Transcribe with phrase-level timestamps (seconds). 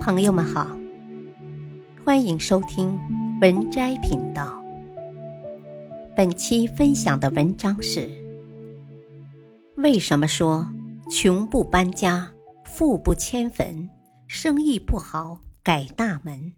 [0.00, 0.66] 朋友们好，
[2.02, 2.98] 欢迎收听
[3.42, 4.58] 文摘频道。
[6.16, 8.08] 本期分享的文章是：
[9.76, 10.66] 为什么说
[11.10, 12.32] 穷不搬家，
[12.64, 13.90] 富不迁坟，
[14.26, 16.54] 生意不好改大门？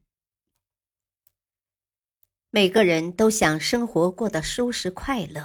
[2.50, 5.44] 每个人都想生活过得舒适快乐，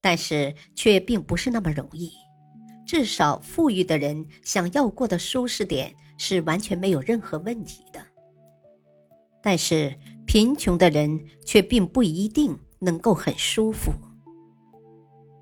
[0.00, 2.10] 但是却并不是那么容易。
[2.86, 7.98] 至少，富裕的人想要过得舒适点是完全没有任何问题的。
[9.42, 13.90] 但是，贫穷的人却并不一定能够很舒服。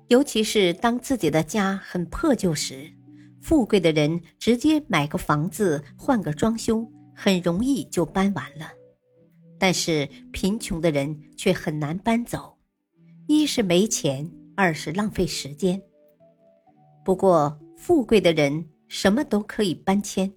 [0.07, 2.89] 尤其是当自己的家很破旧时，
[3.41, 8.71] 富贵的人直接买个房子换个装修，很容易就搬完了。
[9.57, 12.57] 但是，贫穷的人却很难搬走，
[13.27, 15.81] 一是没钱，二是浪费时间。
[17.03, 20.31] 不过，富贵的人什么都可以搬迁，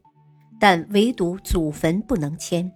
[0.63, 2.71] 但唯独祖坟不能迁；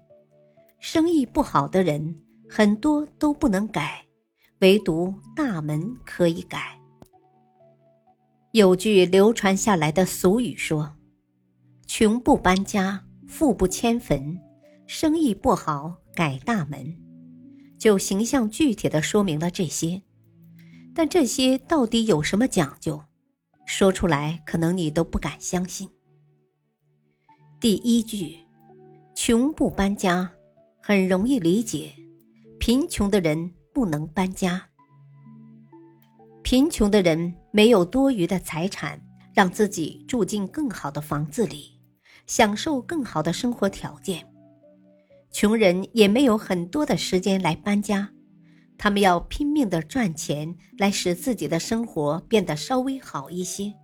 [0.80, 2.20] 生意不好的人
[2.50, 4.04] 很多都不能改，
[4.58, 6.80] 唯独大门可以改。
[8.50, 10.96] 有句流传下来的俗语说
[11.86, 14.36] ：“穷不搬家，富不迁坟，
[14.88, 16.92] 生意不好改大门。”
[17.78, 20.02] 就形象具体的说明了这些。
[20.92, 23.00] 但这些到底有什么讲究？
[23.64, 25.88] 说出来，可能你都不敢相信。
[27.66, 28.38] 第一句
[29.16, 30.30] ，“穷不搬家”，
[30.80, 31.92] 很容易理解，
[32.60, 34.68] 贫穷的人不能搬家。
[36.44, 39.00] 贫穷的人没有多余的财产，
[39.34, 41.72] 让自己住进更好的房子里，
[42.28, 44.20] 享受更好的生活条件；
[45.32, 48.08] 穷人也没有很多的时间来搬家。
[48.78, 53.74] 他们要拼命的赚钱，来使自己的生活变得稍微好一些。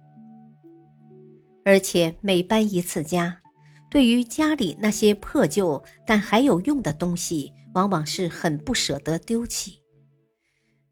[1.64, 3.40] 而且每搬一次家，
[3.92, 9.80] 对于家里那些破旧但还有用的东西，往往是很不舍得丢弃，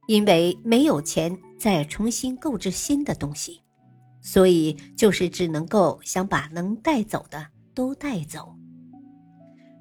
[0.06, 3.62] 因为没有钱再重新购置新的东西，
[4.20, 8.54] 所以就是只能够想把能带走的都带走。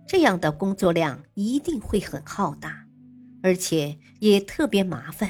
[0.07, 2.85] 这样的工作量一定会很浩大。
[3.43, 5.29] 而且也特别麻烦，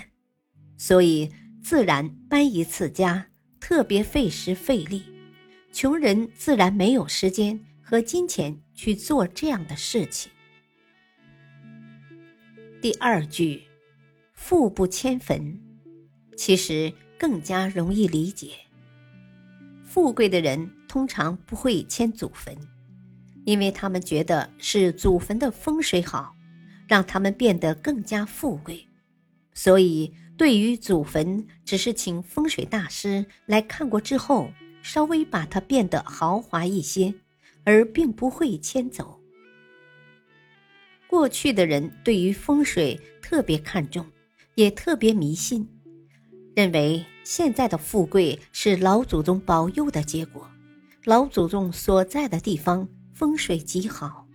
[0.77, 1.31] 所以
[1.63, 3.27] 自然搬一次家
[3.59, 5.03] 特别费时费力，
[5.71, 10.31] 穷人自然没有时间和金钱去做这样的事情。
[12.79, 13.63] 第二句
[14.35, 15.59] “富不迁坟”，
[16.37, 18.51] 其实更加容易理解。
[19.83, 22.55] 富贵的人通常不会迁祖坟，
[23.43, 26.35] 因为他们觉得是祖坟的风水好。
[26.87, 28.87] 让他们变得更加富贵，
[29.53, 34.51] 所以对于祖坟，只是请风水大师来看过之后，
[34.81, 37.13] 稍微把它变得豪华一些，
[37.63, 39.19] 而并不会迁走。
[41.07, 44.05] 过去的人对于风水特别看重，
[44.55, 45.67] 也特别迷信，
[46.55, 50.47] 认为现在的富贵是老祖宗保佑的结果，
[51.05, 54.27] 老祖宗所在的地方风水极好。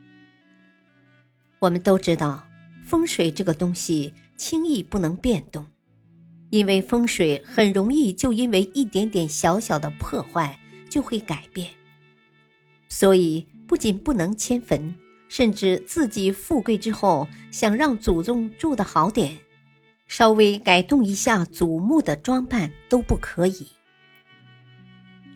[1.61, 2.45] 我们都知道，
[2.85, 5.65] 风水这个东西轻易不能变动，
[6.51, 10.59] 因为风水很容易就因为一点点小小的破坏
[10.91, 11.71] 就会改变。
[12.89, 14.95] 所以不仅不能迁坟，
[15.28, 19.39] 甚至自己富贵之后想让祖宗住的好点，
[20.06, 23.67] 稍微改动一下祖墓的装扮都不可以。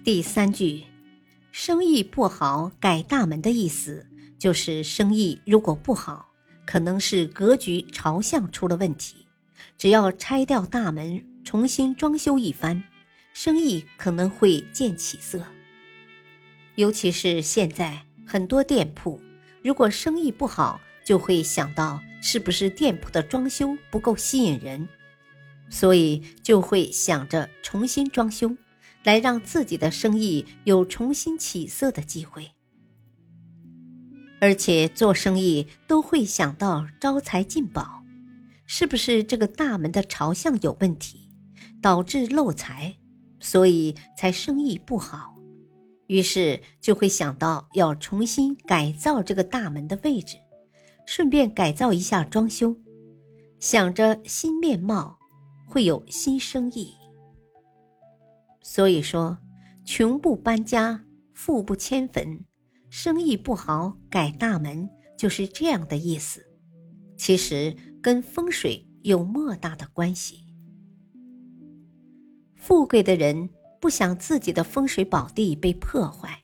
[0.04, 0.84] 第三句，
[1.52, 4.06] 生意不好改大门的意思。
[4.38, 6.28] 就是生意如果不好，
[6.64, 9.26] 可能是格局朝向出了问题。
[9.76, 12.84] 只要拆掉大门，重新装修一番，
[13.32, 15.42] 生意可能会见起色。
[16.78, 19.20] 尤其是现在很多店铺，
[19.64, 24.88] 如果生意不好，就会想到是不是店铺的装修不够吸引人，
[25.68, 28.56] 所以就会想着重新装修，
[29.02, 32.52] 来让自己的生意有重新起色的机会。
[34.40, 38.04] 而且做生意都会想到招财进宝，
[38.66, 41.28] 是不是这个大门的朝向有问题，
[41.82, 42.94] 导致漏财，
[43.40, 45.34] 所以才生意不好？
[46.08, 50.36] 于是就会想到要重新改造这个大门的位置，
[51.06, 52.76] 顺便改造一下装修，
[53.60, 55.18] 想着新面貌，
[55.66, 56.92] 会有新生意。
[58.62, 59.38] 所以说，
[59.84, 62.44] 穷不搬家，富不迁坟。
[62.90, 66.42] 生意不好，改大门就是这样的意思。
[67.18, 70.44] 其实跟风水有莫大的关系。
[72.54, 76.42] 富贵的人不想自己的风水宝地被破坏，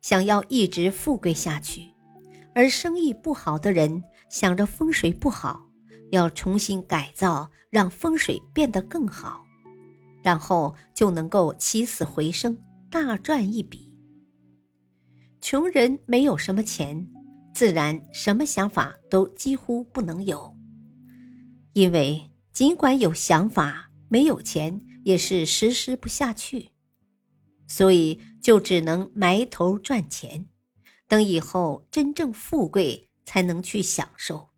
[0.00, 1.88] 想要一直富贵下去，
[2.54, 5.68] 而生意不好的人想着风水不好，
[6.10, 9.44] 要重新改造，让风水变得更好，
[10.22, 12.58] 然后就能够起死回生，
[12.90, 13.90] 大赚一笔。
[15.40, 17.08] 穷人没有什么钱，
[17.54, 20.56] 自然什么想法都几乎不能有，
[21.72, 26.68] 因为尽管有想法，没有钱也是实施不下去，
[27.72, 30.44] 所以就只能埋头赚钱。
[31.08, 34.50] 等以后真正富贵，才能去享受。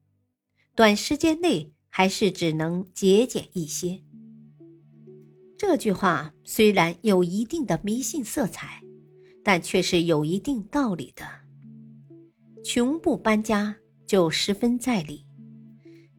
[0.75, 4.03] 短时间内还是只能节俭一些。
[5.57, 8.83] 这句话虽然有一定的迷信色彩，
[9.45, 11.25] 但却是有一定道理的。
[12.65, 13.77] 穷不搬家
[14.09, 15.25] 就十分在理，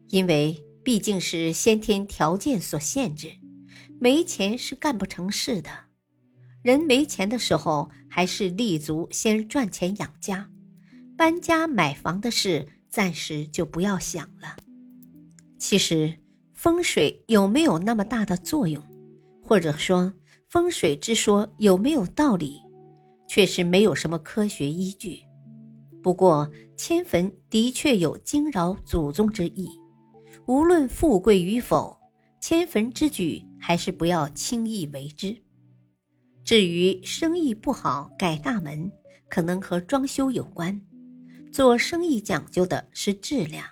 [0.08, 3.36] 因为毕竟是先天条件所限制，
[4.00, 5.85] 没钱是干不成事的。
[6.66, 10.50] 人没钱的时候，还是立足先赚钱养家，
[11.16, 14.56] 搬家买房的事暂时就不要想了。
[15.60, 16.12] 其实
[16.54, 18.82] 风水有没有那么大的作用，
[19.40, 20.12] 或者说
[20.48, 22.60] 风水之说有没有道理，
[23.28, 25.20] 确实没有什么科学依据。
[26.02, 29.68] 不过迁坟的确有惊扰祖宗之意，
[30.48, 31.96] 无论富贵与否，
[32.40, 35.45] 迁坟之举还是不要轻易为之。
[36.46, 38.92] 至于生意不好改大门，
[39.28, 40.80] 可能和装修有关。
[41.52, 43.66] 做生意讲究的是质量，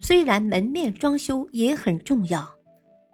[0.00, 2.50] 虽然门面装修也很重要，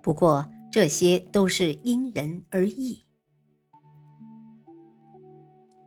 [0.03, 3.05] 不过这些都是因人而异。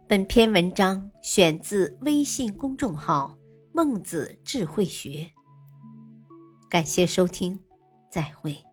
[0.08, 3.36] 本篇文章选自微信公众号
[3.74, 5.32] “孟子智慧学”，
[6.70, 7.60] 感谢收听，
[8.12, 8.69] 再会。